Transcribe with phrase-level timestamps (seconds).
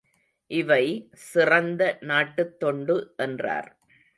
[0.51, 1.09] இவை,
[1.13, 3.79] சிறந்த நாட்டுத் தொண்டு என்றார்.